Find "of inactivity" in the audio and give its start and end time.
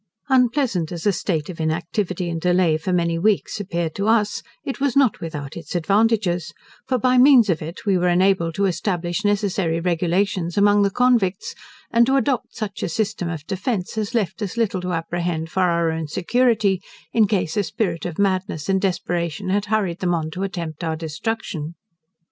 1.47-2.27